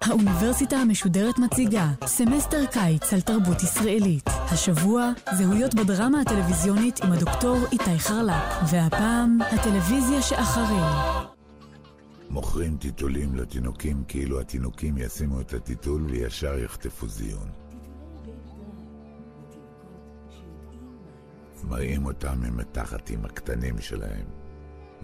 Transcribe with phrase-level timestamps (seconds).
[0.00, 4.24] האוניברסיטה המשודרת מציגה סמסטר קיץ על תרבות ישראלית.
[4.26, 10.82] השבוע, זהויות בדרמה הטלוויזיונית עם הדוקטור איתי חרל"פ, והפעם, הטלוויזיה שאחרי.
[12.30, 17.69] מוכרים טיטולים לתינוקים כאילו התינוקים ישימו את הטיטול וישר יחטפו זיון.
[21.70, 24.26] מראים אותם עם התחתים הקטנים שלהם.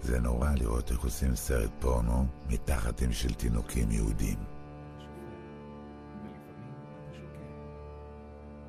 [0.01, 4.39] זה נורא לראות איך עושים סרט פורנו מתחתים של תינוקים יהודים.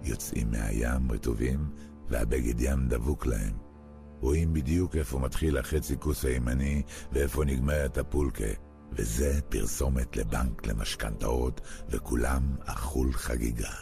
[0.02, 1.71] יוצאים מהים רטובים
[2.09, 3.57] והבגד ים דבוק להם.
[4.21, 8.52] רואים בדיוק איפה מתחיל החצי כוס הימני ואיפה נגמרת הפולקה.
[8.93, 13.73] וזה פרסומת לבנק למשכנתאות, וכולם אכול חגיגה.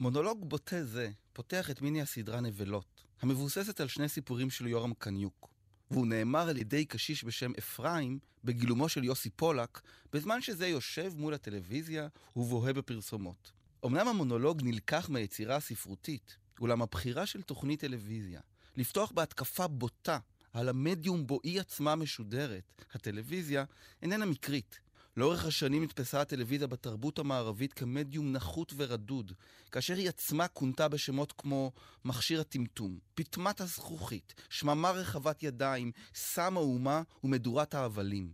[0.00, 5.48] מונולוג בוטה זה פותח את מיני הסדרה נבלות, המבוססת על שני סיפורים של יורם קניוק.
[5.90, 9.80] והוא נאמר על ידי קשיש בשם אפרים בגילומו של יוסי פולק,
[10.12, 13.52] בזמן שזה יושב מול הטלוויזיה ובוהה בפרסומות.
[13.86, 18.40] אמנם המונולוג נלקח מהיצירה הספרותית, אולם הבחירה של תוכנית טלוויזיה,
[18.76, 20.18] לפתוח בהתקפה בוטה
[20.52, 23.64] על המדיום בו היא עצמה משודרת, הטלוויזיה,
[24.02, 24.80] איננה מקרית.
[25.16, 29.32] לאורך השנים נתפסה הטלוויזיה בתרבות המערבית כמדיום נחות ורדוד,
[29.72, 31.72] כאשר היא עצמה כונתה בשמות כמו
[32.04, 38.32] מכשיר הטמטום, פטמת הזכוכית, שממה רחבת ידיים, סם האומה ומדורת ההבלים.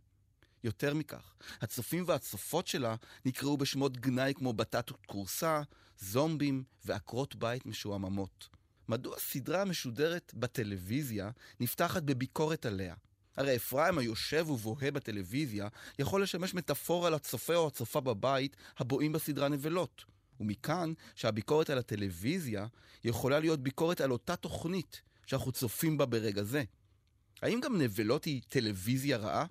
[0.64, 2.94] יותר מכך, הצופים והצופות שלה
[3.24, 5.62] נקראו בשמות גנאי כמו בטטות כורסה,
[5.98, 8.48] זומבים ועקרות בית משועממות.
[8.88, 12.94] מדוע סדרה המשודרת בטלוויזיה נפתחת בביקורת עליה?
[13.36, 20.04] הרי אפרים היושב ובוהה בטלוויזיה יכול לשמש מטאפורה לצופה או הצופה בבית הבוהים בסדרה נבלות.
[20.40, 22.66] ומכאן שהביקורת על הטלוויזיה
[23.04, 26.64] יכולה להיות ביקורת על אותה תוכנית שאנחנו צופים בה ברגע זה.
[27.42, 29.46] האם גם נבלות היא טלוויזיה רעה?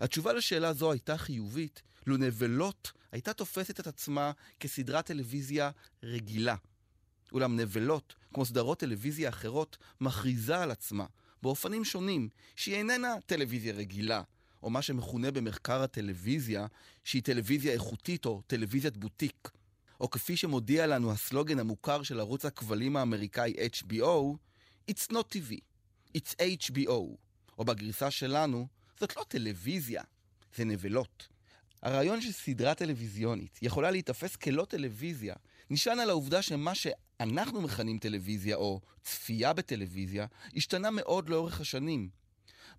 [0.00, 5.70] התשובה לשאלה זו הייתה חיובית, לו נבלות הייתה תופסת את עצמה כסדרת טלוויזיה
[6.02, 6.56] רגילה.
[7.32, 11.06] אולם נבלות, כמו סדרות טלוויזיה אחרות, מכריזה על עצמה,
[11.42, 14.22] באופנים שונים, שהיא איננה טלוויזיה רגילה,
[14.62, 16.66] או מה שמכונה במחקר הטלוויזיה,
[17.04, 19.48] שהיא טלוויזיה איכותית או טלוויזיית בוטיק.
[20.00, 24.36] או כפי שמודיע לנו הסלוגן המוכר של ערוץ הכבלים האמריקאי HBO,
[24.90, 25.60] It's not TV,
[26.18, 27.16] It's HBO.
[27.58, 28.66] או בגרסה שלנו,
[29.00, 30.02] זאת לא טלוויזיה,
[30.56, 31.28] זה נבלות.
[31.82, 35.34] הרעיון של סדרה טלוויזיונית יכולה להיתפס כלא טלוויזיה,
[35.70, 36.74] נשען על העובדה שמה
[37.18, 42.08] שאנחנו מכנים טלוויזיה, או צפייה בטלוויזיה, השתנה מאוד לאורך השנים.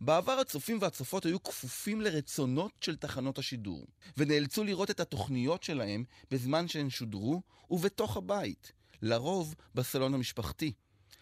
[0.01, 3.87] בעבר הצופים והצופות היו כפופים לרצונות של תחנות השידור,
[4.17, 8.71] ונאלצו לראות את התוכניות שלהם בזמן שהן שודרו ובתוך הבית,
[9.01, 10.73] לרוב בסלון המשפחתי.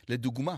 [0.10, 0.56] לדוגמה,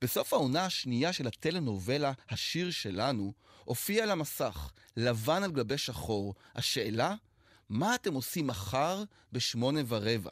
[0.00, 3.32] בסוף העונה השנייה של הטלנובלה "השיר שלנו"
[3.64, 7.14] הופיע על המסך, לבן על גבי שחור, השאלה,
[7.68, 10.30] מה אתם עושים מחר בשמונה ורבע?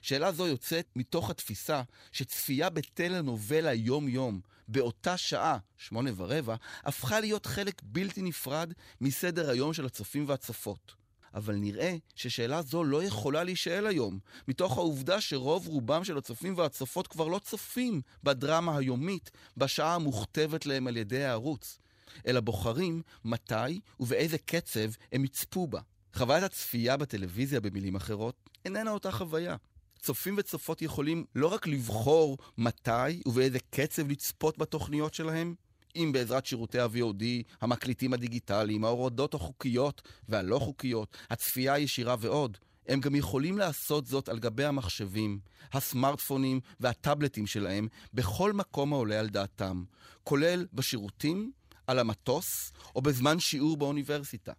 [0.00, 1.82] שאלה זו יוצאת מתוך התפיסה
[2.12, 9.86] שצפייה בטלנובלה יום-יום, באותה שעה, שמונה ורבע, הפכה להיות חלק בלתי נפרד מסדר היום של
[9.86, 11.02] הצופים והצופות.
[11.34, 17.06] אבל נראה ששאלה זו לא יכולה להישאל היום, מתוך העובדה שרוב רובם של הצופים והצופות
[17.06, 21.78] כבר לא צופים בדרמה היומית בשעה המוכתבת להם על ידי הערוץ,
[22.26, 25.80] אלא בוחרים מתי ובאיזה קצב הם יצפו בה.
[26.14, 29.56] חוויית הצפייה בטלוויזיה, במילים אחרות, איננה אותה חוויה.
[30.02, 35.54] צופים וצופות יכולים לא רק לבחור מתי ובאיזה קצב לצפות בתוכניות שלהם,
[35.96, 37.24] אם בעזרת שירותי ה-VOD,
[37.60, 42.58] המקליטים הדיגיטליים, ההורדות החוקיות והלא חוקיות, הצפייה הישירה ועוד,
[42.88, 45.38] הם גם יכולים לעשות זאת על גבי המחשבים,
[45.72, 49.84] הסמארטפונים והטאבלטים שלהם בכל מקום העולה על דעתם,
[50.24, 51.52] כולל בשירותים,
[51.86, 54.52] על המטוס או בזמן שיעור באוניברסיטה.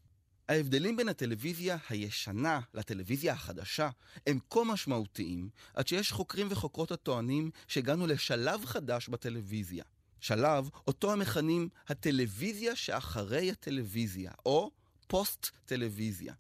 [0.50, 3.90] ההבדלים בין הטלוויזיה הישנה לטלוויזיה החדשה
[4.28, 9.84] הם כה משמעותיים, עד שיש חוקרים וחוקרות הטוענים שהגענו לשלב חדש בטלוויזיה.
[10.20, 14.72] שלב אותו המכנים הטלוויזיה שאחרי הטלוויזיה, או
[15.08, 16.34] פוסט-טלוויזיה.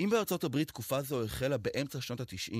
[0.00, 2.54] אם בארצות הברית תקופה זו החלה באמצע שנות ה-90,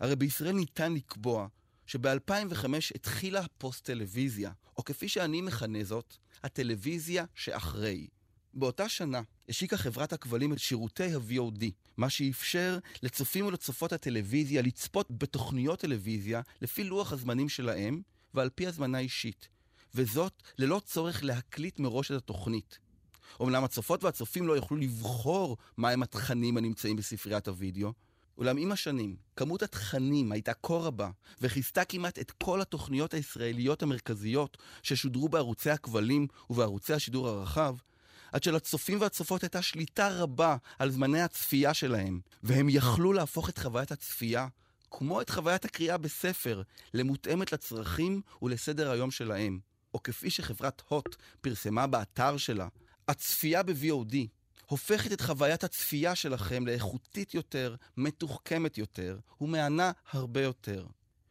[0.00, 1.46] הרי בישראל ניתן לקבוע
[1.86, 8.06] שב-2005 התחילה הפוסט-טלוויזיה, או כפי שאני מכנה זאת, הטלוויזיה שאחרי.
[8.54, 11.64] באותה שנה השיקה חברת הכבלים את שירותי ה-VOD,
[11.96, 18.02] מה שאפשר לצופים ולצופות הטלוויזיה לצפות בתוכניות טלוויזיה לפי לוח הזמנים שלהם
[18.34, 19.48] ועל פי הזמנה אישית,
[19.94, 22.78] וזאת ללא צורך להקליט מראש את התוכנית.
[23.40, 27.92] אומנם הצופות והצופים לא יוכלו לבחור מהם התכנים הנמצאים בספריית הוידאו,
[28.38, 31.10] אולם עם השנים, כמות התכנים הייתה כה רבה,
[31.40, 37.76] וכיסתה כמעט את כל התוכניות הישראליות המרכזיות ששודרו בערוצי הכבלים ובערוצי השידור הרחב,
[38.32, 43.92] עד שלצופים והצופות הייתה שליטה רבה על זמני הצפייה שלהם, והם יכלו להפוך את חוויית
[43.92, 44.46] הצפייה,
[44.90, 46.62] כמו את חוויית הקריאה בספר,
[46.94, 49.58] למותאמת לצרכים ולסדר היום שלהם.
[49.94, 52.68] או כפי שחברת הוט פרסמה באתר שלה,
[53.08, 54.16] הצפייה ב-VOD
[54.66, 60.86] הופכת את חוויית הצפייה שלכם לאיכותית יותר, מתוחכמת יותר ומהנה הרבה יותר.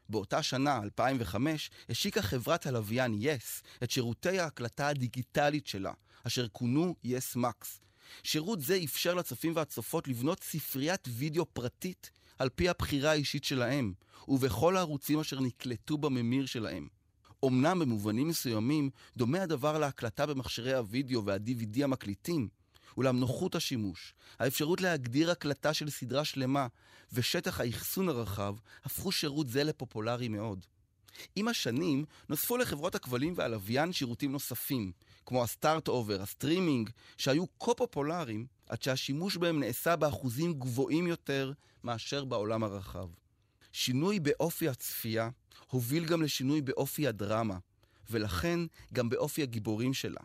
[0.09, 5.91] באותה שנה, 2005, השיקה חברת הלוויין יס yes את שירותי ההקלטה הדיגיטלית שלה,
[6.27, 7.81] אשר כונו יס מקס.
[8.23, 13.93] שירות זה אפשר לצופים והצופות לבנות ספריית וידאו פרטית על פי הבחירה האישית שלהם,
[14.27, 16.87] ובכל הערוצים אשר נקלטו בממיר שלהם.
[17.45, 22.47] אמנם במובנים מסוימים דומה הדבר להקלטה במכשירי הוידאו וה-DVD המקליטים,
[22.97, 26.67] אולם נוחות השימוש, האפשרות להגדיר הקלטה של סדרה שלמה
[27.13, 30.65] ושטח האחסון הרחב הפכו שירות זה לפופולרי מאוד.
[31.35, 34.91] עם השנים נוספו לחברות הכבלים והלוויין שירותים נוספים,
[35.25, 41.07] כמו ה start over, ה streaming, שהיו כה פופולריים עד שהשימוש בהם נעשה באחוזים גבוהים
[41.07, 41.51] יותר
[41.83, 43.07] מאשר בעולם הרחב.
[43.71, 45.29] שינוי באופי הצפייה
[45.69, 47.57] הוביל גם לשינוי באופי הדרמה,
[48.09, 48.59] ולכן
[48.93, 50.21] גם באופי הגיבורים שלה.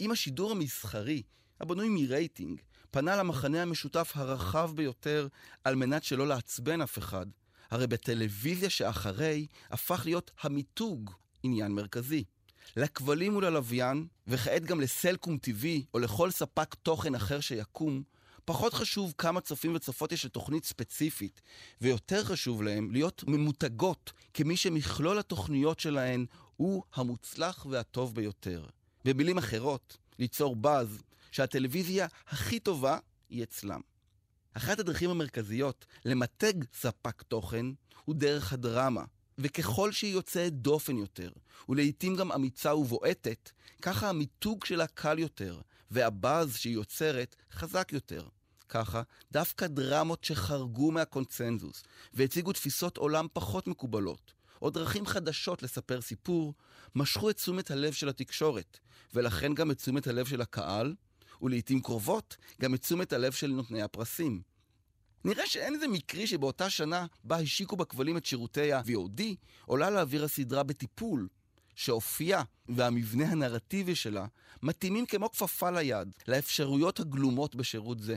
[0.00, 1.22] אם השידור המסחרי,
[1.60, 2.60] הבנוי מרייטינג,
[2.90, 5.28] פנה למחנה המשותף הרחב ביותר
[5.64, 7.26] על מנת שלא לעצבן אף אחד,
[7.70, 11.10] הרי בטלוויזיה שאחרי הפך להיות המיתוג
[11.42, 12.24] עניין מרכזי.
[12.76, 18.02] לכבלים וללוויין, וכעת גם לסלקום TV או לכל ספק תוכן אחר שיקום,
[18.44, 21.40] פחות חשוב כמה צופים וצופות יש לתוכנית ספציפית,
[21.80, 26.26] ויותר חשוב להם להיות ממותגות כמי שמכלול התוכניות שלהן
[26.56, 28.66] הוא המוצלח והטוב ביותר.
[29.04, 32.98] במילים אחרות, ליצור באז שהטלוויזיה הכי טובה
[33.30, 33.80] היא אצלם.
[34.54, 37.66] אחת הדרכים המרכזיות למתג ספק תוכן
[38.04, 39.04] הוא דרך הדרמה,
[39.40, 41.30] וככל שהיא יוצאת דופן יותר,
[41.68, 43.50] ולעיתים גם אמיצה ובועטת,
[43.82, 45.60] ככה המיתוג שלה קל יותר,
[45.90, 48.28] והבאז שהיא יוצרת חזק יותר.
[48.68, 49.02] ככה,
[49.32, 51.82] דווקא דרמות שחרגו מהקונצנזוס,
[52.14, 54.32] והציגו תפיסות עולם פחות מקובלות,
[54.62, 56.54] או דרכים חדשות לספר סיפור,
[56.94, 58.78] משכו את תשומת הלב של התקשורת,
[59.14, 60.94] ולכן גם את תשומת הלב של הקהל,
[61.42, 64.49] ולעיתים קרובות גם את תשומת הלב של נותני הפרסים.
[65.24, 69.22] נראה שאין איזה מקרי שבאותה שנה בה השיקו בכבלים את שירותי ה-VOD,
[69.66, 71.28] עולה לאוויר הסדרה בטיפול,
[71.74, 74.26] שאופייה והמבנה הנרטיבי שלה
[74.62, 78.16] מתאימים כמו כפפה ליד לאפשרויות הגלומות בשירות זה.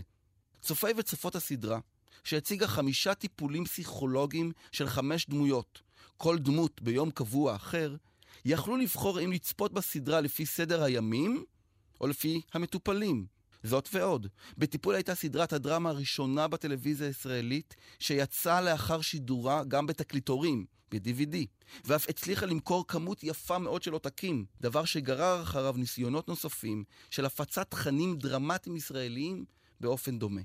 [0.61, 1.79] צופי וצופות הסדרה,
[2.23, 5.81] שהציגה חמישה טיפולים פסיכולוגיים של חמש דמויות,
[6.17, 7.95] כל דמות ביום קבוע אחר,
[8.45, 11.45] יכלו לבחור אם לצפות בסדרה לפי סדר הימים
[12.01, 13.32] או לפי המטופלים.
[13.63, 14.27] זאת ועוד,
[14.57, 21.36] בטיפול הייתה סדרת הדרמה הראשונה בטלוויזיה הישראלית שיצאה לאחר שידורה גם בתקליטורים, ב-DVD,
[21.86, 27.71] ואף הצליחה למכור כמות יפה מאוד של עותקים, דבר שגרר אחריו ניסיונות נוספים של הפצת
[27.71, 29.45] תכנים דרמטיים ישראליים
[29.80, 30.42] באופן דומה.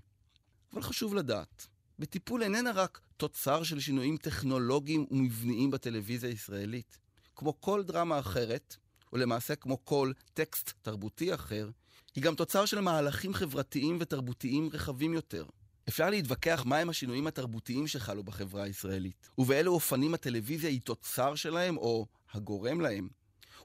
[0.73, 1.67] אבל חשוב לדעת,
[1.99, 6.99] בטיפול איננה רק תוצר של שינויים טכנולוגיים ומבניים בטלוויזיה הישראלית.
[7.37, 8.77] כמו כל דרמה אחרת,
[9.13, 11.71] ולמעשה כמו כל טקסט תרבותי אחר,
[12.19, 15.45] היא גם תוצר של מהלכים חברתיים ותרבותיים רחבים יותר.
[15.89, 22.07] אפשר להתווכח מהם השינויים התרבותיים שחלו בחברה הישראלית, ובאילו אופנים הטלוויזיה היא תוצר שלהם או
[22.33, 23.09] הגורם להם.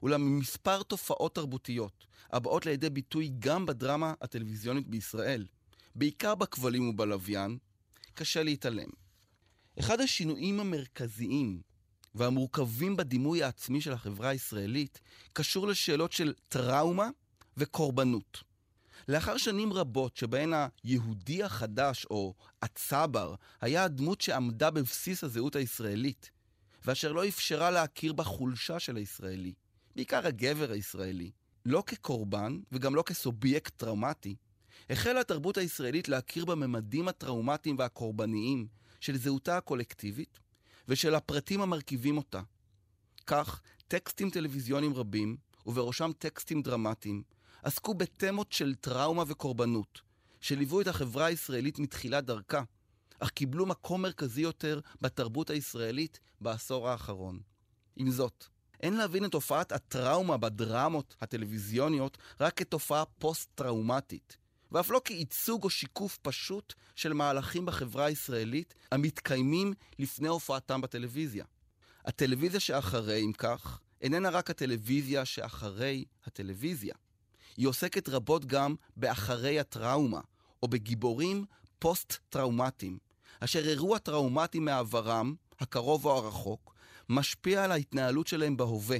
[0.02, 5.46] אולם ממספר תופעות תרבותיות, הבאות לידי ביטוי גם בדרמה הטלוויזיונית בישראל,
[5.94, 7.58] בעיקר בכבלים ובלוויין,
[8.14, 8.88] קשה להתעלם.
[9.78, 11.60] אחד השינויים המרכזיים
[12.14, 15.00] והמורכבים בדימוי העצמי של החברה הישראלית
[15.32, 17.08] קשור לשאלות של טראומה
[17.56, 18.42] וקורבנות.
[19.08, 20.52] לאחר שנים רבות שבהן
[20.84, 26.30] היהודי החדש, או הצבר, היה הדמות שעמדה בבסיס הזהות הישראלית,
[26.84, 29.52] ואשר לא אפשרה להכיר בחולשה של הישראלי,
[29.96, 31.30] בעיקר הגבר הישראלי,
[31.66, 34.36] לא כקורבן וגם לא כסובייקט טראומטי,
[34.90, 38.66] החלה התרבות הישראלית להכיר בממדים הטראומטיים והקורבניים
[39.00, 40.38] של זהותה הקולקטיבית
[40.88, 42.40] ושל הפרטים המרכיבים אותה.
[43.26, 47.22] כך, טקסטים טלוויזיוניים רבים, ובראשם טקסטים דרמטיים,
[47.64, 50.00] עסקו בתמות של טראומה וקורבנות,
[50.40, 52.62] שליוו את החברה הישראלית מתחילת דרכה,
[53.18, 57.40] אך קיבלו מקום מרכזי יותר בתרבות הישראלית בעשור האחרון.
[57.96, 58.44] עם זאת,
[58.80, 64.36] אין להבין את תופעת הטראומה בדרמות הטלוויזיוניות רק כתופעה פוסט-טראומטית,
[64.72, 71.44] ואף לא כייצוג או שיקוף פשוט של מהלכים בחברה הישראלית המתקיימים לפני הופעתם בטלוויזיה.
[72.04, 76.94] הטלוויזיה שאחרי, אם כך, איננה רק הטלוויזיה שאחרי הטלוויזיה.
[77.56, 80.20] היא עוסקת רבות גם באחרי הטראומה,
[80.62, 81.44] או בגיבורים
[81.78, 82.98] פוסט-טראומטיים,
[83.40, 86.74] אשר אירוע טראומטי מעברם, הקרוב או הרחוק,
[87.08, 88.98] משפיע על ההתנהלות שלהם בהווה,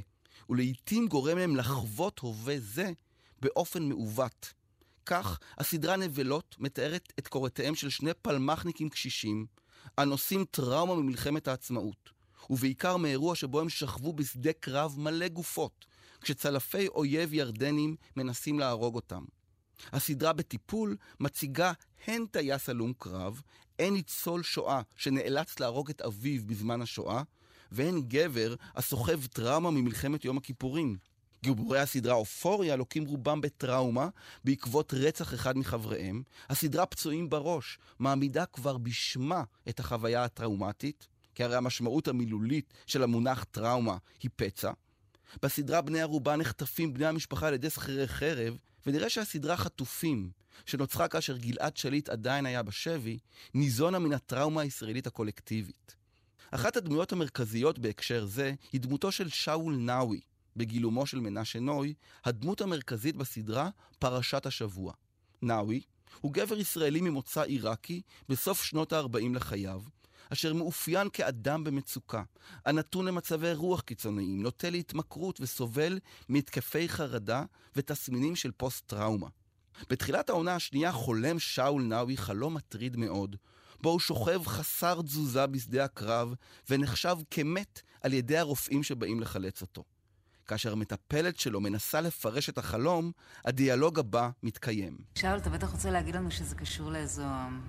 [0.50, 2.92] ולעיתים גורם להם לחוות הווה זה
[3.40, 4.52] באופן מעוות.
[5.06, 9.46] כך, הסדרה נבלות מתארת את קורותיהם של שני פלמחניקים קשישים,
[9.98, 12.10] הנושאים טראומה ממלחמת העצמאות,
[12.50, 15.86] ובעיקר מאירוע שבו הם שכבו בשדה קרב מלא גופות,
[16.24, 19.24] כשצלפי אויב ירדנים מנסים להרוג אותם.
[19.92, 21.72] הסדרה בטיפול מציגה
[22.06, 23.42] הן טייס הלום קרב,
[23.78, 27.22] הן ניצול שואה שנאלץ להרוג את אביו בזמן השואה,
[27.72, 30.96] והן גבר הסוחב טראומה ממלחמת יום הכיפורים.
[31.42, 34.08] גיבורי הסדרה אופוריה לוקים רובם בטראומה
[34.44, 36.22] בעקבות רצח אחד מחבריהם.
[36.48, 43.44] הסדרה פצועים בראש מעמידה כבר בשמה את החוויה הטראומטית, כי הרי המשמעות המילולית של המונח
[43.44, 44.72] טראומה היא פצע.
[45.42, 50.30] בסדרה בני ערובה נחטפים בני המשפחה על ידי שכירי חרב, ונראה שהסדרה חטופים,
[50.66, 53.18] שנוצרה כאשר גלעד שליט עדיין היה בשבי,
[53.54, 55.96] ניזונה מן הטראומה הישראלית הקולקטיבית.
[56.50, 60.20] אחת הדמויות המרכזיות בהקשר זה היא דמותו של שאול נאווי,
[60.56, 64.92] בגילומו של מנשה נוי, הדמות המרכזית בסדרה פרשת השבוע.
[65.42, 65.80] נאווי
[66.20, 69.82] הוא גבר ישראלי ממוצא עיראקי בסוף שנות ה-40 לחייו,
[70.34, 72.22] אשר מאופיין כאדם במצוקה,
[72.66, 75.98] הנתון למצבי רוח קיצוניים, נוטה להתמכרות וסובל
[76.28, 77.44] מהתקפי חרדה
[77.76, 79.28] ותסמינים של פוסט-טראומה.
[79.90, 83.36] בתחילת העונה השנייה חולם שאול נאווי חלום מטריד מאוד,
[83.80, 86.34] בו הוא שוכב חסר תזוזה בשדה הקרב
[86.70, 89.84] ונחשב כמת על ידי הרופאים שבאים לחלץ אותו.
[90.46, 93.12] כאשר המטפלת שלו מנסה לפרש את החלום,
[93.44, 94.98] הדיאלוג הבא מתקיים.
[95.14, 97.24] שאול, אתה בטח רוצה להגיד לנו שזה קשור לאיזו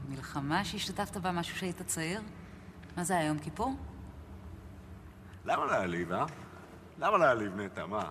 [0.10, 2.22] מלחמה שהשתתפת בה, משהו שהיית צעיר?
[2.98, 3.76] מה זה היה, יום כיפור?
[5.46, 6.26] למה להעליב, אה?
[7.00, 7.86] למה להעליב, נטע?
[7.86, 8.10] מה?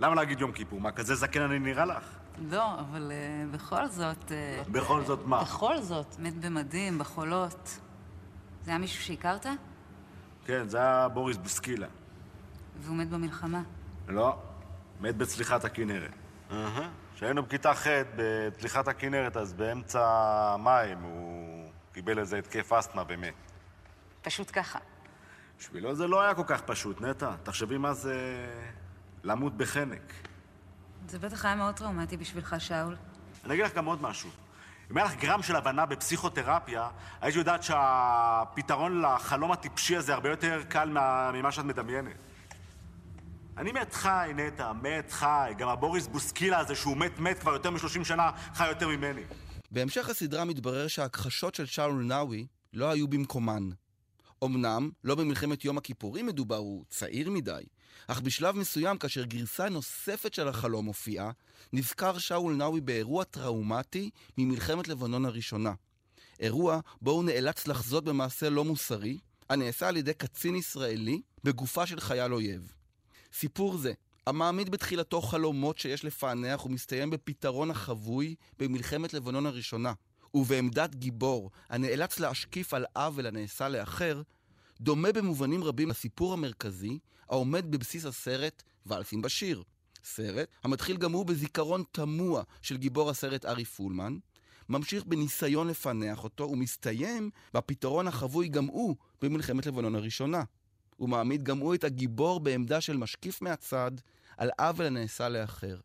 [0.00, 0.80] למה להגיד יום כיפור?
[0.80, 2.04] מה, כזה זקן אני נראה לך?
[2.38, 4.28] לא, אבל uh, בכל זאת...
[4.28, 5.42] Uh, בכל זאת מה?
[5.42, 7.78] בכל זאת, מת במדים, בחולות.
[8.62, 9.46] זה היה מישהו שהכרת?
[10.46, 11.86] כן, זה היה בוריס בוסקילה.
[12.80, 13.62] והוא מת במלחמה.
[14.08, 14.38] לא,
[15.00, 16.10] מת בצליחת הכנרת.
[17.14, 17.86] כשהיינו בכיתה ח'
[18.16, 20.06] בצליחת הכנרת, אז באמצע
[20.54, 23.34] המים הוא קיבל איזה התקף אסתמה ומת.
[24.24, 24.78] פשוט ככה.
[25.58, 27.32] בשבילו זה לא היה כל כך פשוט, נטע.
[27.42, 28.46] תחשבי מה זה
[29.24, 30.12] למות בחנק.
[31.08, 32.96] זה בטח היה מאוד טראומטי בשבילך, שאול.
[33.44, 34.30] אני אגיד לך גם עוד משהו.
[34.90, 36.88] אם היה לך גרם של הבנה בפסיכותרפיה,
[37.20, 40.88] היית יודעת שהפתרון לחלום הטיפשי הזה הרבה יותר קל
[41.34, 42.16] ממה שאת מדמיינת.
[43.58, 45.52] אני מת חי, נטע, מת חי.
[45.58, 49.22] גם הבוריס בוסקילה הזה, שהוא מת מת כבר יותר מ-30 שנה, חי יותר ממני.
[49.70, 53.68] בהמשך הסדרה מתברר שההכחשות של שאול נאווי לא היו במקומן.
[54.44, 57.64] אמנם, לא במלחמת יום הכיפורים מדובר, הוא צעיר מדי,
[58.06, 61.30] אך בשלב מסוים, כאשר גרסה נוספת של החלום הופיעה,
[61.72, 65.72] נזכר שאול נאווי באירוע טראומטי ממלחמת לבנון הראשונה.
[66.40, 69.18] אירוע בו הוא נאלץ לחזות במעשה לא מוסרי,
[69.50, 72.72] הנעשה על ידי קצין ישראלי בגופה של חייל אויב.
[73.32, 73.92] סיפור זה,
[74.26, 79.92] המעמיד בתחילתו חלומות שיש לפענח ומסתיים בפתרון החבוי במלחמת לבנון הראשונה,
[80.34, 84.22] ובעמדת גיבור הנאלץ להשקיף על עוול הנעשה לאחר,
[84.80, 86.98] דומה במובנים רבים לסיפור המרכזי
[87.28, 89.62] העומד בבסיס הסרט ואלפים בשיר.
[90.04, 94.18] סרט המתחיל גם הוא בזיכרון תמוה של גיבור הסרט ארי פולמן,
[94.68, 100.42] ממשיך בניסיון לפענח אותו ומסתיים בפתרון החבוי גם הוא במלחמת לבנון הראשונה.
[100.96, 103.90] הוא מעמיד גם הוא את הגיבור בעמדה של משקיף מהצד
[104.36, 105.76] על עוול הנעשה לאחר.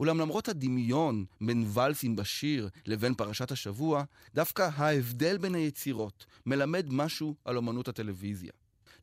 [0.00, 4.04] אולם למרות הדמיון בין ולסים בשיר לבין פרשת השבוע,
[4.34, 8.52] דווקא ההבדל בין היצירות מלמד משהו על אומנות הטלוויזיה.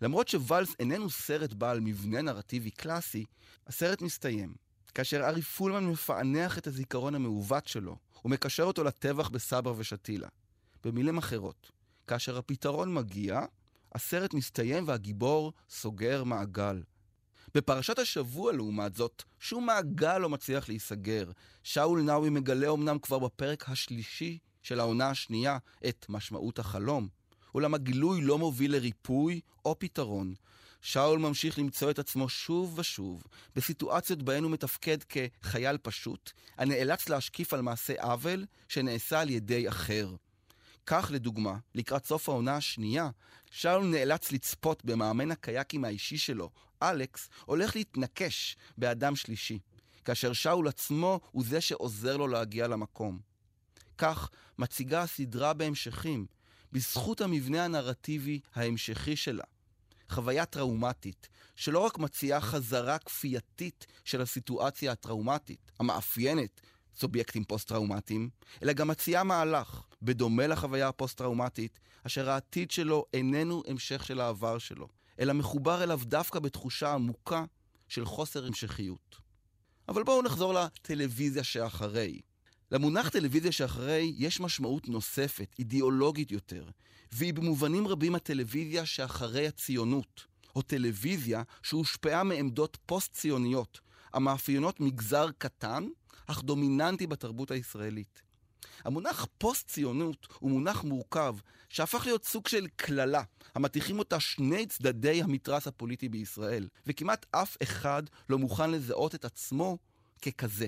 [0.01, 3.25] למרות שוואלס איננו סרט בעל מבנה נרטיבי קלאסי,
[3.67, 4.55] הסרט מסתיים,
[4.95, 10.27] כאשר ארי פולמן מפענח את הזיכרון המעוות שלו, ומקשר אותו לטבח בסבר ושתילה.
[10.83, 11.71] במילים אחרות,
[12.07, 13.41] כאשר הפתרון מגיע,
[13.93, 16.81] הסרט מסתיים והגיבור סוגר מעגל.
[17.55, 21.31] בפרשת השבוע, לעומת זאת, שום מעגל לא מצליח להיסגר.
[21.63, 27.07] שאול נאווי מגלה אמנם כבר בפרק השלישי של העונה השנייה את משמעות החלום,
[27.55, 30.33] אולם הגילוי לא מוביל לריפוי או פתרון.
[30.81, 33.23] שאול ממשיך למצוא את עצמו שוב ושוב
[33.55, 40.15] בסיטואציות בהן הוא מתפקד כחייל פשוט, הנאלץ להשקיף על מעשה עוול שנעשה על ידי אחר.
[40.85, 43.09] כך, לדוגמה, לקראת סוף העונה השנייה,
[43.51, 46.49] שאול נאלץ לצפות במאמן הקייקים האישי שלו,
[46.83, 49.59] אלכס, הולך להתנקש באדם שלישי,
[50.05, 53.19] כאשר שאול עצמו הוא זה שעוזר לו להגיע למקום.
[53.97, 54.29] כך
[54.59, 56.25] מציגה הסדרה בהמשכים,
[56.71, 59.43] בזכות המבנה הנרטיבי ההמשכי שלה.
[60.09, 66.61] חוויה טראומטית, שלא רק מציעה חזרה כפייתית של הסיטואציה הטראומטית, המאפיינת
[66.95, 68.29] סובייקטים פוסט-טראומטיים,
[68.63, 74.87] אלא גם מציעה מהלך, בדומה לחוויה הפוסט-טראומטית, אשר העתיד שלו איננו המשך של העבר שלו,
[75.19, 77.45] אלא מחובר אליו דווקא בתחושה עמוקה
[77.87, 79.15] של חוסר המשכיות.
[79.89, 82.21] אבל בואו נחזור לטלוויזיה שאחרי.
[82.71, 86.69] למונח טלוויזיה שאחרי יש משמעות נוספת, אידיאולוגית יותר,
[87.11, 93.79] והיא במובנים רבים הטלוויזיה שאחרי הציונות, או טלוויזיה שהושפעה מעמדות פוסט-ציוניות,
[94.13, 95.87] המאפיינות מגזר קטן,
[96.27, 98.26] אך דומיננטי בתרבות הישראלית.
[98.83, 101.35] המונח פוסט-ציונות הוא מונח מורכב,
[101.69, 103.23] שהפך להיות סוג של קללה,
[103.55, 109.77] המטיחים אותה שני צדדי המתרס הפוליטי בישראל, וכמעט אף אחד לא מוכן לזהות את עצמו
[110.21, 110.67] ככזה.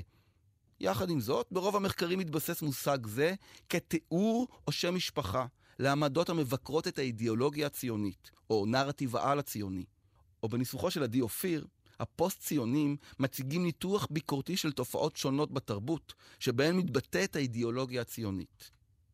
[0.80, 3.34] יחד עם זאת, ברוב המחקרים מתבסס מושג זה
[3.70, 5.46] כתיאור או שם משפחה
[5.80, 9.86] לעמדות המבקרות את האידיאולוגיה הציונית, או נרטיב העל הציוני.
[10.44, 11.68] או בניסוחו של עדי אופיר,
[12.00, 18.72] הפוסט-ציונים מציגים ניתוח ביקורתי של תופעות שונות בתרבות, שבהן מתבטאת האידיאולוגיה הציונית.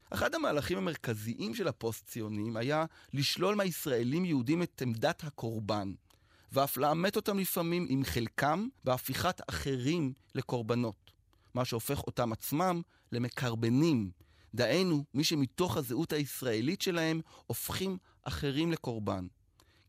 [0.10, 5.94] אחד המהלכים המרכזיים של הפוסט-ציונים היה לשלול מהישראלים יהודים את עמדת הקורבן,
[6.52, 11.12] ואף לאמת אותם לפעמים עם חלקם בהפיכת אחרים לקורבנות,
[11.54, 14.12] מה שהופך אותם עצמם למקרבנים,
[14.56, 19.28] דהיינו, מי שמתוך הזהות הישראלית שלהם הופכים אחרים לקורבן.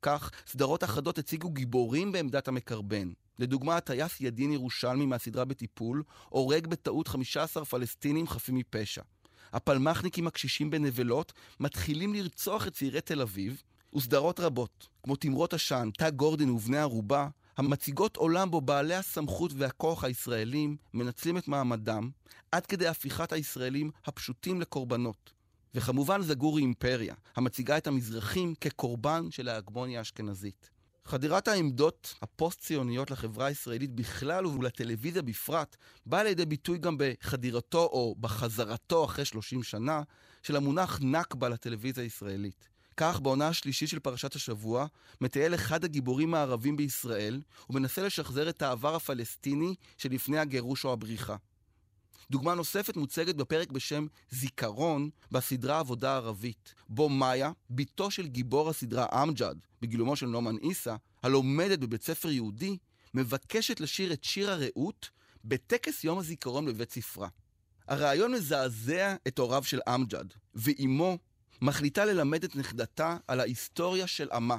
[0.07, 3.13] כך, סדרות אחדות הציגו גיבורים בעמדת המקרבן.
[3.39, 9.03] לדוגמה, הטייס ידין ירושלמי מהסדרה בטיפול, הורג בטעות 15 פלסטינים חפים מפשע.
[9.53, 13.63] הפלמחניקים הקשישים בנבלות מתחילים לרצוח את צעירי תל אביב,
[13.95, 20.05] וסדרות רבות, כמו תמרות עשן, תא גורדן ובני ערובה, המציגות עולם בו בעלי הסמכות והכוח
[20.05, 22.11] הישראלים מנצלים את מעמדם,
[22.53, 25.36] עד כדי הפיכת הישראלים הפשוטים לקורבנות.
[25.77, 30.71] וכמובן זגורי אימפריה, המציגה את המזרחים כקורבן של ההגמוניה האשכנזית.
[31.05, 39.05] חדירת העמדות הפוסט-ציוניות לחברה הישראלית בכלל ולטלוויזיה בפרט, באה לידי ביטוי גם בחדירתו או בחזרתו
[39.05, 40.03] אחרי 30 שנה
[40.43, 42.69] של המונח נכבה לטלוויזיה הישראלית.
[42.97, 44.87] כך, בעונה השלישית של פרשת השבוע,
[45.21, 47.41] מטייל אחד הגיבורים הערבים בישראל,
[47.71, 51.37] ומנסה לשחזר את העבר הפלסטיני שלפני הגירוש או הבריחה.
[52.31, 59.07] דוגמה נוספת מוצגת בפרק בשם זיכרון בסדרה עבודה ערבית, בו מאיה, בתו של גיבור הסדרה
[59.23, 62.77] אמג'ד, בגילומו של נומן עיסא, הלומדת בבית ספר יהודי,
[63.15, 65.11] מבקשת לשיר את שיר הרעות
[65.45, 67.29] בטקס יום הזיכרון בבית ספרה.
[67.89, 71.19] הרעיון מזעזע את הוריו של אמג'ד, ואימו
[71.63, 74.57] מחליטה ללמד את נכדתה על ההיסטוריה של עמה,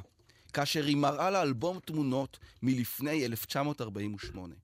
[0.54, 4.56] כאשר היא מראה לה אלבום תמונות מלפני 1948.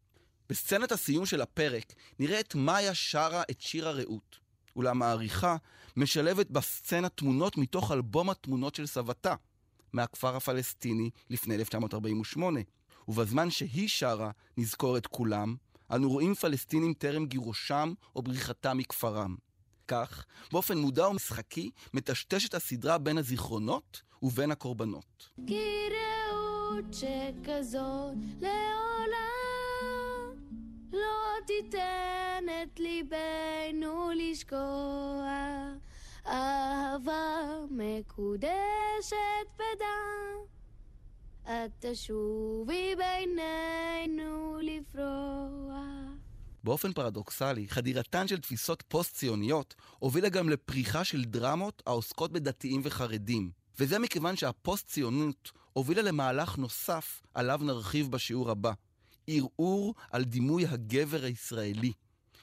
[0.54, 4.40] בסצנת הסיום של הפרק נראה את מאיה שרה את שיר הרעות,
[4.76, 5.56] אולם העריכה
[5.98, 9.36] משלבת בסצנה תמונות מתוך אלבום התמונות של סבתה,
[9.94, 12.60] מהכפר הפלסטיני לפני 1948,
[13.08, 15.56] ובזמן שהיא שרה נזכור את כולם,
[15.92, 19.36] אנו רואים פלסטינים טרם גירושם או בריחתם מכפרם.
[19.88, 25.30] כך, באופן מודע ומשחקי, מטשטשת הסדרה בין הזיכרונות ובין הקורבנות.
[25.48, 29.43] כי רעות שכזאת לעולם
[30.94, 35.30] לא תיתן את ליבנו לשקוע,
[36.28, 37.36] אהבה
[37.70, 40.38] מקודשת בדם,
[41.44, 45.84] את תשובי בינינו לפרוע.
[46.64, 53.52] באופן פרדוקסלי, חדירתן של תפיסות פוסט-ציוניות הובילה גם לפריחה של דרמות העוסקות בדתיים וחרדים.
[53.80, 58.72] וזה מכיוון שהפוסט-ציונות הובילה למהלך נוסף עליו נרחיב בשיעור הבא.
[59.28, 61.92] ערעור על דימוי הגבר הישראלי,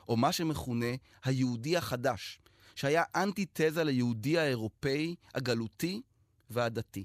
[0.09, 0.87] או מה שמכונה
[1.25, 2.39] היהודי החדש,
[2.75, 6.03] שהיה אנטי-תזה ליהודי האירופאי, הגלותי
[6.51, 7.05] והדתי.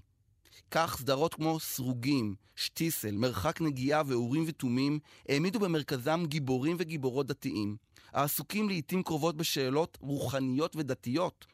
[0.72, 7.78] כך סדרות כמו סרוגים, שטיסל, מרחק נגיעה ואורים ותומים העמידו במרכזם גיבורים וגיבורות דתיים,
[8.12, 11.46] העסוקים לעיתים קרובות בשאלות רוחניות ודתיות,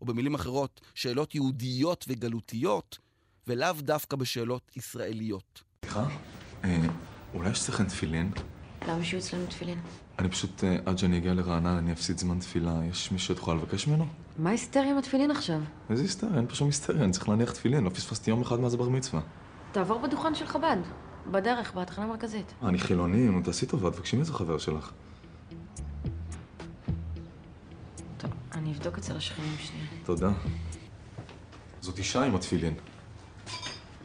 [0.00, 2.98] או במילים אחרות, שאלות יהודיות וגלותיות,
[3.46, 5.62] ולאו דווקא בשאלות ישראליות.
[5.84, 6.08] סליחה?
[7.34, 8.30] אה, אולי יש אצלכם תפילין?
[8.88, 9.78] למה שיהיו אצלנו תפילין?
[10.18, 12.80] אני פשוט, אה, עד שאני אגיע לרענן, אני אפסיד זמן תפילה.
[12.90, 14.06] יש מישהו שאת יכולה לבקש ממנו?
[14.38, 15.60] מה היסטריה עם התפילין עכשיו?
[15.90, 16.36] איזה היסטריה?
[16.36, 19.20] אין פה שום היסטריה, אני צריך להניח תפילין, לא פספסתי יום אחד מאז הבר מצווה.
[19.72, 20.76] תעבור בדוכן של חב"ד,
[21.30, 22.54] בדרך, בתחנה המרכזית.
[22.62, 24.90] אני חילוני, נו תעשי טובה, תבקשי מאיזה חבר שלך.
[28.18, 29.86] טוב, אני אבדוק אצל השכנים שנייה.
[30.04, 30.30] תודה.
[31.80, 32.74] זאת אישה עם התפילין.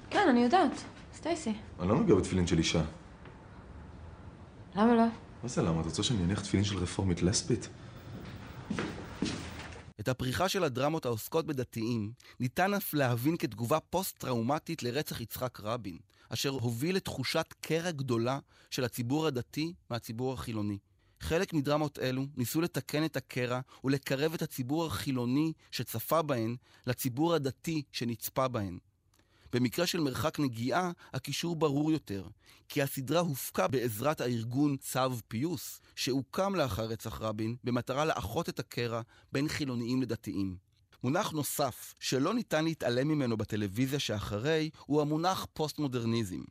[0.09, 0.83] כן, אני יודעת.
[1.15, 1.53] סטייסי.
[1.79, 2.81] אני לא נוגע בתפילין של אישה.
[4.75, 5.05] למה לא?
[5.43, 5.81] מה זה למה?
[5.81, 7.69] את רוצה שאני אניח תפילין של רפורמית לסבית?
[9.99, 15.97] את הפריחה של הדרמות העוסקות בדתיים ניתן אף להבין כתגובה פוסט-טראומטית לרצח יצחק רבין,
[16.29, 18.39] אשר הוביל לתחושת קרע גדולה
[18.71, 20.77] של הציבור הדתי מהציבור החילוני.
[21.19, 26.55] חלק מדרמות אלו ניסו לתקן את הקרע ולקרב את הציבור החילוני שצפה בהן
[26.87, 28.77] לציבור הדתי שנצפה בהן.
[29.55, 32.27] במקרה של מרחק נגיעה, הקישור ברור יותר,
[32.69, 39.01] כי הסדרה הופקה בעזרת הארגון צו פיוס, שהוקם לאחר רצח רבין במטרה לאחות את הקרע
[39.31, 40.57] בין חילוניים לדתיים.
[41.03, 46.41] מונח נוסף שלא ניתן להתעלם ממנו בטלוויזיה שאחרי הוא המונח פוסט-מודרניזם.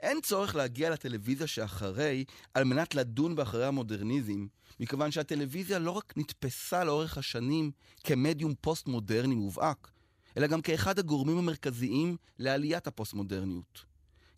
[0.00, 2.24] אין צורך להגיע לטלוויזיה שאחרי
[2.54, 4.46] על מנת לדון באחרי המודרניזם,
[4.80, 7.70] מכיוון שהטלוויזיה לא רק נתפסה לאורך השנים
[8.04, 9.90] כמדיום פוסט-מודרני מובהק,
[10.36, 13.84] אלא גם כאחד הגורמים המרכזיים לעליית הפוסט-מודרניות.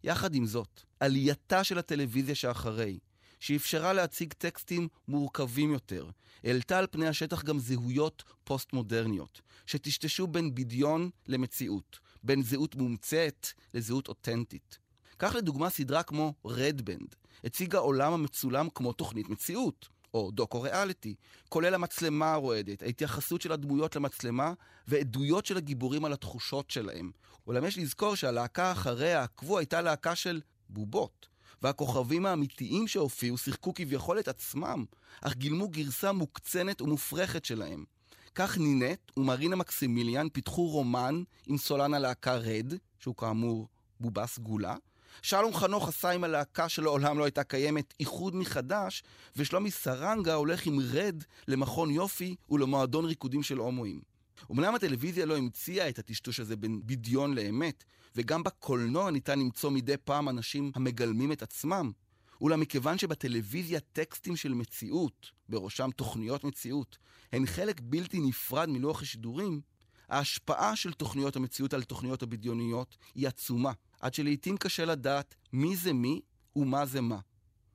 [0.04, 2.98] יחד עם זאת, עלייתה של הטלוויזיה שאחרי,
[3.40, 6.10] שאפשרה להציג טקסטים מורכבים יותר,
[6.44, 14.08] העלתה על פני השטח גם זהויות פוסט-מודרניות, שטשטשו בין בדיון למציאות, בין זהות מומצאת לזהות
[14.08, 14.78] אותנטית.
[15.18, 21.14] כך לדוגמה סדרה כמו רדבנד, הציגה עולם המצולם כמו תוכנית מציאות, או דוקו-ריאליטי,
[21.48, 24.52] כולל המצלמה הרועדת, ההתייחסות של הדמויות למצלמה
[24.88, 27.10] ועדויות של הגיבורים על התחושות שלהם.
[27.46, 31.28] אולם יש לזכור שהלהקה אחריה עקבו הייתה להקה של בובות,
[31.62, 34.84] והכוכבים האמיתיים שהופיעו שיחקו כביכול את עצמם,
[35.20, 37.84] אך גילמו גרסה מוקצנת ומופרכת שלהם.
[38.34, 43.68] כך נינט ומרינה מקסימיליאן פיתחו רומן עם סולן הלהקה רד, שהוא כאמור
[44.00, 44.76] בובה סגולה,
[45.22, 49.02] שלום חנוך עשה עם הלהקה שלעולם לא הייתה קיימת איחוד מחדש,
[49.36, 54.00] ושלומי סרנגה הולך עם רד למכון יופי ולמועדון ריקודים של הומואים.
[54.50, 57.84] אמנם הטלוויזיה לא המציאה את הטשטוש הזה בין בדיון לאמת,
[58.16, 61.92] וגם בקולנוע ניתן למצוא מדי פעם אנשים המגלמים את עצמם,
[62.40, 66.98] אולם מכיוון שבטלוויזיה טקסטים של מציאות, בראשם תוכניות מציאות,
[67.32, 69.60] הן חלק בלתי נפרד מלוח השידורים,
[70.08, 75.92] ההשפעה של תוכניות המציאות על תוכניות הבדיוניות היא עצומה, עד שלעיתים קשה לדעת מי זה
[75.92, 76.20] מי
[76.56, 77.18] ומה זה מה.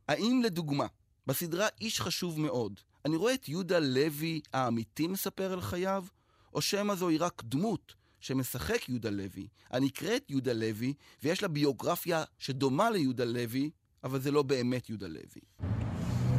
[0.07, 0.85] האם לדוגמה,
[1.27, 6.05] בסדרה איש חשוב מאוד, אני רואה את יהודה לוי האמיתי מספר על חייו,
[6.53, 12.89] או שמא זוהי רק דמות שמשחק יהודה לוי, הנקראת יהודה לוי, ויש לה ביוגרפיה שדומה
[12.89, 13.69] ליהודה לוי,
[14.03, 15.41] אבל זה לא באמת יהודה לוי.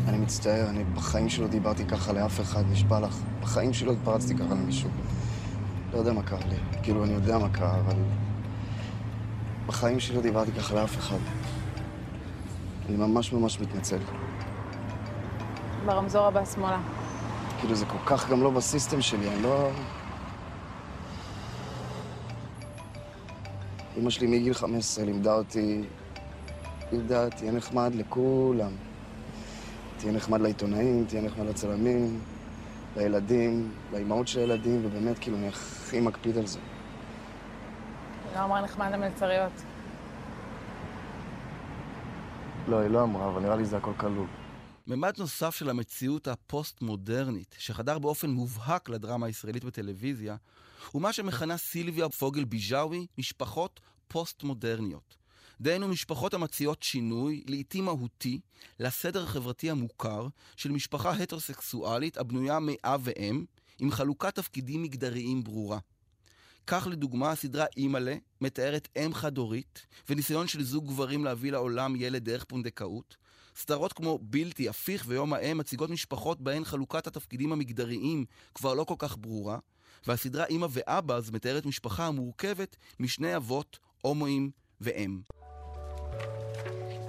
[0.09, 3.15] אני מצטער, אני בחיים שלא דיברתי ככה לאף אחד, נשבע לך.
[3.41, 4.91] בחיים שלא התפרצתי ככה למישהו.
[5.93, 6.57] לא יודע מה קרה לי.
[6.83, 7.97] כאילו, אני יודע מה קרה, אבל...
[9.67, 11.17] בחיים שלי לא דיברתי ככה לאף אחד.
[12.89, 13.99] אני ממש ממש מתנצל.
[15.87, 16.81] ברמזור הבא שמאלה.
[17.61, 19.71] כאילו, זה כל כך גם לא בסיסטם שלי, אני לא...
[23.99, 25.83] אמא שלי מגיל 15 לימדה אותי,
[26.93, 28.71] יהודה, תהיה נחמד לכולם.
[29.97, 32.21] תהיה נחמד לעיתונאים, תהיה נחמד לצלמים,
[32.97, 36.59] לילדים, לאימהות של הילדים, ובאמת, כאילו, אני הכי מקפיד על זה.
[38.35, 39.53] לא אמרה נחמד למלצריות.
[42.69, 44.27] לא, היא לא אמרה, אבל נראה לי זה הכל כלול.
[44.87, 50.37] ממד נוסף של המציאות הפוסט-מודרנית, שחדר באופן מובהק לדרמה הישראלית בטלוויזיה,
[50.91, 55.22] הוא מה שמכנה סילביה פוגל ביג'אווי משפחות פוסט-מודרניות.
[55.63, 58.41] דהיינו משפחות המציעות שינוי, לעיתים מהותי,
[58.81, 63.45] לסדר החברתי המוכר של משפחה הטרוסקסואלית הבנויה מאב ואם,
[63.79, 65.79] עם חלוקת תפקידים מגדריים ברורה.
[66.67, 72.45] כך לדוגמה הסדרה אימא'לה מתארת אם חד-הורית וניסיון של זוג גברים להביא לעולם ילד דרך
[72.45, 73.17] פונדקאות.
[73.57, 78.95] סדרות כמו בלתי, הפיך ויום האם מציגות משפחות בהן חלוקת התפקידים המגדריים כבר לא כל
[78.99, 79.59] כך ברורה,
[80.07, 85.42] והסדרה אימא ואבא אז מתארת משפחה המורכבת משני אבות, הומואים ואם.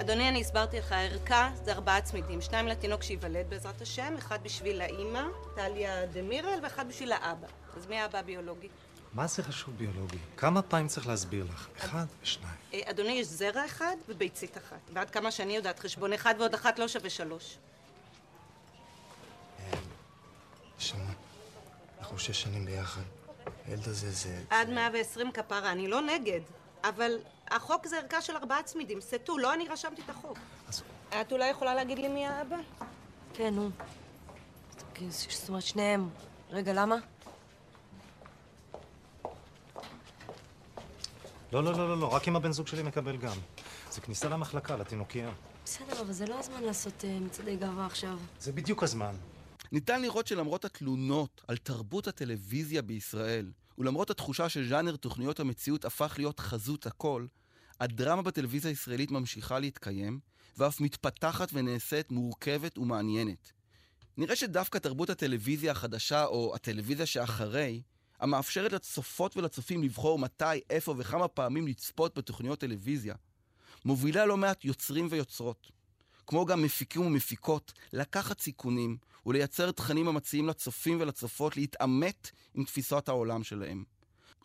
[0.01, 4.81] אדוני, אני הסברתי לך, הערכה זה ארבעה צמידים, שניים לתינוק שייוולד בעזרת השם, אחד בשביל
[4.81, 5.23] האימא,
[5.55, 7.47] טליה דמירל, ואחד בשביל האבא.
[7.77, 8.67] אז מי האבא הביולוגי?
[9.13, 10.17] מה זה חשוב ביולוגי?
[10.37, 11.67] כמה פעמים צריך להסביר לך?
[11.77, 12.55] אחד ושניים.
[12.73, 14.79] אה, אדוני, יש זרע אחד וביצית אחת.
[14.93, 17.57] ועד כמה שאני יודעת, חשבון אחד ועוד אחת לא שווה שלוש.
[20.77, 21.13] נשמה,
[21.99, 23.01] אנחנו שש שנים ביחד.
[23.65, 24.41] הילד הזה זה...
[24.49, 26.41] עד 120 כפרה, אני לא נגד.
[26.83, 27.17] אבל
[27.51, 30.37] החוק זה ערכה של ארבעה צמידים, סטו, לא אני רשמתי את החוק.
[30.67, 30.83] אז-
[31.21, 32.57] את אולי יכולה להגיד לי מי האבא?
[33.33, 33.69] כן, נו.
[35.09, 36.09] זאת אומרת, שניהם.
[36.51, 36.95] רגע, למה?
[41.51, 43.37] לא, לא, לא, לא, לא, רק אם הבן זוג שלי מקבל גם.
[43.91, 45.29] זה כניסה למחלקה, לתינוקייה.
[45.65, 48.17] בסדר, אבל זה לא הזמן לעשות אה, מצעדי גאווה עכשיו.
[48.39, 49.15] זה בדיוק הזמן.
[49.71, 56.39] ניתן לראות שלמרות התלונות על תרבות הטלוויזיה בישראל, ולמרות התחושה שז'אנר תוכניות המציאות הפך להיות
[56.39, 57.25] חזות הכל,
[57.79, 60.19] הדרמה בטלוויזיה הישראלית ממשיכה להתקיים,
[60.57, 63.51] ואף מתפתחת ונעשית מורכבת ומעניינת.
[64.17, 67.81] נראה שדווקא תרבות הטלוויזיה החדשה, או הטלוויזיה שאחרי,
[68.19, 73.15] המאפשרת לצופות ולצופים לבחור מתי, איפה וכמה פעמים לצפות בתוכניות טלוויזיה,
[73.85, 75.71] מובילה לא מעט יוצרים ויוצרות.
[76.27, 83.43] כמו גם מפיקים ומפיקות, לקחת סיכונים ולייצר תכנים המציעים לצופים ולצופות להתעמת עם תפיסות העולם
[83.43, 83.83] שלהם.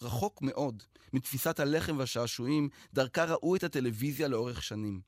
[0.03, 5.01] רחוק מאוד מתפיסת הלחם והשעשועים, דרכה ראו את הטלוויזיה לאורך שנים.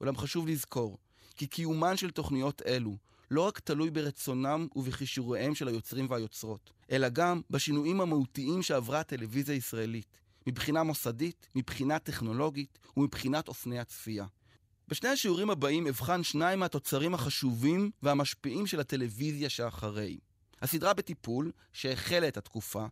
[0.00, 0.98] אולם חשוב לזכור,
[1.36, 2.96] כי קיומן של תוכניות אלו
[3.30, 10.20] לא רק תלוי ברצונם ובכישוריהם של היוצרים והיוצרות, אלא גם בשינויים המהותיים שעברה הטלוויזיה הישראלית,
[10.46, 14.26] מבחינה מוסדית, מבחינה טכנולוגית ומבחינת אופני הצפייה.
[14.88, 20.18] בשני השיעורים הבאים אבחן שניים מהתוצרים החשובים והמשפיעים של הטלוויזיה שאחרי.
[20.62, 22.86] הסדרה בטיפול, שהחלה את התקופה,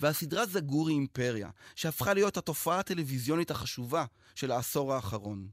[0.00, 5.48] והסדרה זגורי אימפריה, שהפכה להיות התופעה הטלוויזיונית החשובה של העשור האחרון.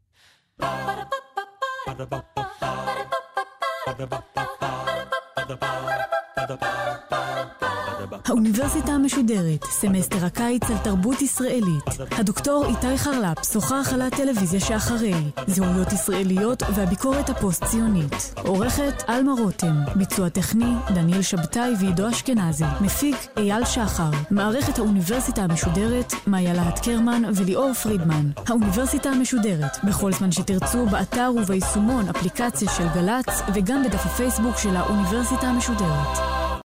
[8.25, 11.83] האוניברסיטה המשודרת, סמסטר הקיץ על תרבות ישראלית.
[12.11, 15.13] הדוקטור איתי חרל"פ שוחח על הטלוויזיה שאחרי,
[15.47, 18.33] זהויות ישראליות והביקורת הפוסט-ציונית.
[18.45, 26.13] עורכת עלמה רותם, ביצוע טכני דניאל שבתאי ועידו אשכנזי, מפיק אייל שחר, מערכת האוניברסיטה המשודרת,
[26.27, 28.29] מאיה להט קרמן וליאור פרידמן.
[28.47, 35.47] האוניברסיטה המשודרת, בכל זמן שתרצו, באתר וביישומון אפליקציה של גל"צ וגם בדף הפייסבוק של האוניברסיטה
[35.47, 36.24] המשודרת.